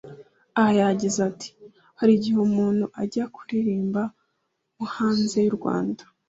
Aha 0.59 0.71
yagize 0.81 1.19
ati 1.29 1.49
“Hari 1.99 2.11
igihe 2.17 2.37
umuntu 2.47 2.85
ajya 3.01 3.23
kuririmba 3.35 4.01
nko 4.73 4.85
hanze 4.95 5.37
y’u 5.45 5.55
Rwanda 5.59 6.01